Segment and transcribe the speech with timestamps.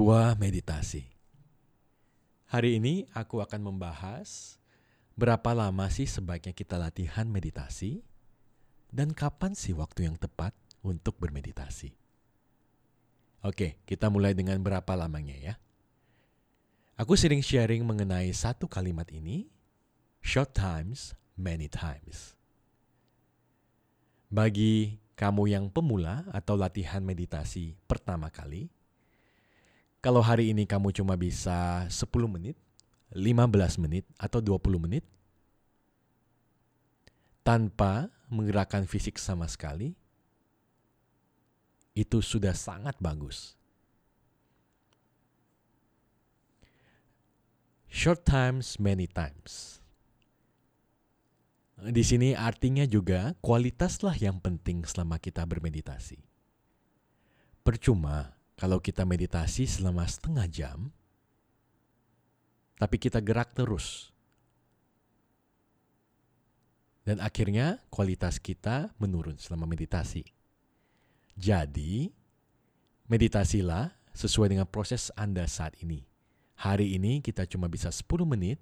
[0.00, 1.04] Sebuah meditasi.
[2.48, 4.56] Hari ini aku akan membahas
[5.12, 8.00] berapa lama sih sebaiknya kita latihan meditasi
[8.88, 11.92] dan kapan sih waktu yang tepat untuk bermeditasi.
[13.44, 15.54] Oke, kita mulai dengan berapa lamanya ya.
[16.96, 19.52] Aku sering sharing mengenai satu kalimat ini,
[20.24, 22.32] short times, many times.
[24.32, 28.79] Bagi kamu yang pemula atau latihan meditasi pertama kali,
[30.00, 32.56] kalau hari ini kamu cuma bisa 10 menit,
[33.12, 35.04] 15 menit, atau 20 menit,
[37.44, 39.92] tanpa menggerakkan fisik sama sekali,
[41.92, 43.60] itu sudah sangat bagus.
[47.90, 49.82] Short times, many times.
[51.80, 56.22] Di sini artinya juga kualitaslah yang penting selama kita bermeditasi.
[57.60, 60.92] Percuma kalau kita meditasi selama setengah jam,
[62.76, 64.12] tapi kita gerak terus.
[67.08, 70.28] Dan akhirnya kualitas kita menurun selama meditasi.
[71.40, 72.12] Jadi,
[73.08, 76.04] meditasilah sesuai dengan proses Anda saat ini.
[76.60, 78.60] Hari ini kita cuma bisa 10 menit.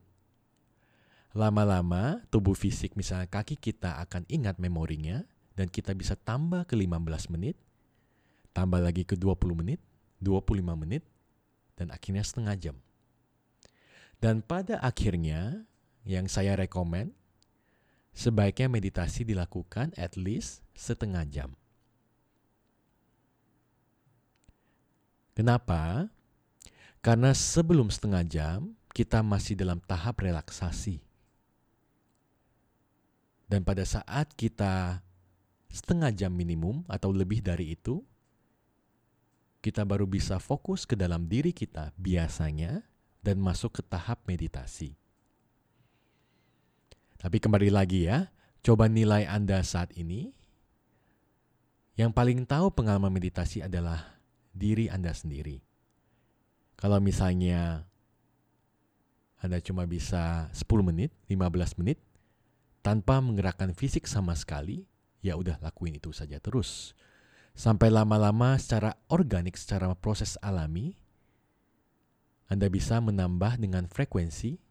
[1.34, 5.26] Lama-lama tubuh fisik misalnya kaki kita akan ingat memorinya
[5.58, 7.58] dan kita bisa tambah ke 15 menit,
[8.52, 9.80] tambah lagi ke 20 menit,
[10.20, 11.02] 25 menit,
[11.78, 12.76] dan akhirnya setengah jam.
[14.18, 15.62] Dan pada akhirnya,
[16.02, 17.14] yang saya rekomen,
[18.10, 21.54] sebaiknya meditasi dilakukan at least setengah jam.
[25.38, 26.10] Kenapa?
[26.98, 30.98] Karena sebelum setengah jam, kita masih dalam tahap relaksasi.
[33.46, 34.98] Dan pada saat kita
[35.70, 38.02] setengah jam minimum atau lebih dari itu,
[39.68, 42.88] kita baru bisa fokus ke dalam diri kita biasanya
[43.20, 44.96] dan masuk ke tahap meditasi.
[47.20, 48.32] Tapi kembali lagi ya,
[48.64, 50.32] coba nilai Anda saat ini.
[52.00, 54.16] Yang paling tahu pengalaman meditasi adalah
[54.56, 55.60] diri Anda sendiri.
[56.80, 57.84] Kalau misalnya
[59.36, 62.00] Anda cuma bisa 10 menit, 15 menit,
[62.80, 64.88] tanpa menggerakkan fisik sama sekali,
[65.20, 66.96] ya udah lakuin itu saja terus
[67.58, 70.94] sampai lama-lama secara organik, secara proses alami,
[72.46, 74.62] Anda bisa menambah dengan frekuensi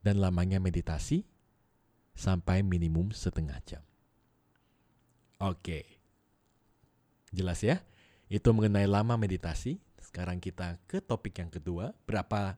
[0.00, 1.28] dan lamanya meditasi
[2.16, 3.84] sampai minimum setengah jam.
[5.36, 5.84] Oke,
[7.28, 7.84] jelas ya?
[8.32, 9.84] Itu mengenai lama meditasi.
[10.00, 12.56] Sekarang kita ke topik yang kedua, berapa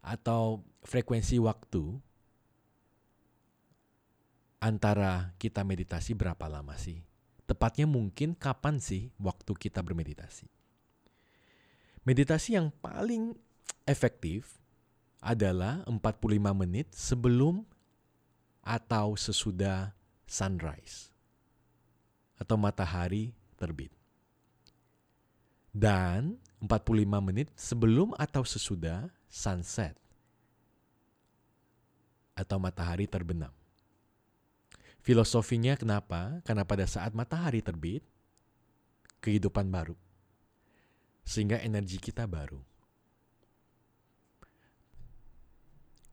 [0.00, 2.00] atau frekuensi waktu
[4.60, 7.00] antara kita meditasi berapa lama sih?
[7.48, 10.46] Tepatnya mungkin kapan sih waktu kita bermeditasi?
[12.06, 13.34] Meditasi yang paling
[13.88, 14.60] efektif
[15.20, 15.98] adalah 45
[16.54, 17.66] menit sebelum
[18.62, 19.92] atau sesudah
[20.28, 21.10] sunrise
[22.38, 23.92] atau matahari terbit.
[25.70, 29.94] Dan 45 menit sebelum atau sesudah sunset
[32.34, 33.52] atau matahari terbenam.
[35.00, 36.44] Filosofinya kenapa?
[36.44, 38.04] Karena pada saat matahari terbit,
[39.24, 39.96] kehidupan baru.
[41.24, 42.60] Sehingga energi kita baru.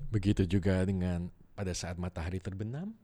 [0.08, 1.28] Begitu juga dengan
[1.58, 2.96] pada saat matahari terbenam,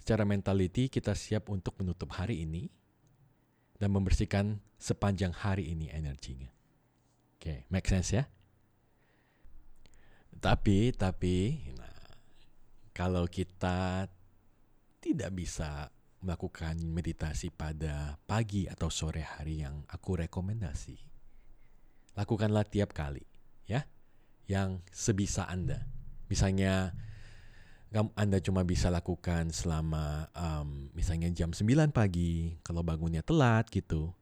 [0.00, 2.72] secara mentality kita siap untuk menutup hari ini
[3.76, 6.48] dan membersihkan sepanjang hari ini energinya.
[7.36, 8.24] Oke, okay, make sense ya?
[10.40, 11.89] Tapi, tapi, nah,
[13.00, 14.04] kalau kita
[15.00, 15.88] tidak bisa
[16.20, 21.00] melakukan meditasi pada pagi atau sore hari yang aku rekomendasi,
[22.12, 23.24] lakukanlah tiap kali,
[23.64, 23.88] ya,
[24.44, 25.88] yang sebisa Anda.
[26.28, 26.92] Misalnya,
[28.20, 34.12] Anda cuma bisa lakukan selama um, misalnya jam 9 pagi, kalau bangunnya telat gitu.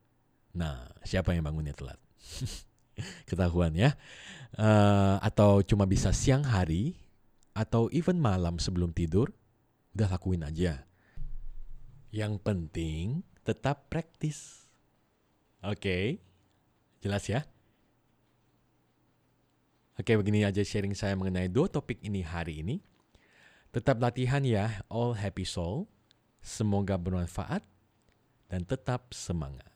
[0.54, 1.98] Nah, siapa yang bangunnya telat?
[3.28, 3.98] Ketahuan ya.
[4.54, 7.07] Uh, atau cuma bisa siang hari,
[7.58, 9.34] atau even malam sebelum tidur,
[9.98, 10.86] udah lakuin aja.
[12.14, 14.70] Yang penting tetap praktis.
[15.66, 16.04] Oke, okay.
[17.02, 17.42] jelas ya?
[19.98, 22.78] Oke, okay, begini aja sharing saya mengenai dua topik ini hari ini.
[23.74, 25.90] Tetap latihan ya, all happy soul.
[26.38, 27.66] Semoga bermanfaat
[28.46, 29.67] dan tetap semangat.